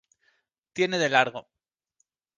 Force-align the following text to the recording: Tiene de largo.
Tiene 0.73 0.97
de 0.97 1.09
largo. 1.09 1.47